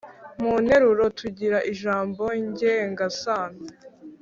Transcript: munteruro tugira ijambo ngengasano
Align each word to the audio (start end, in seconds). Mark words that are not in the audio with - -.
munteruro 0.41 1.05
tugira 1.19 1.57
ijambo 1.71 2.23
ngengasano 2.47 3.61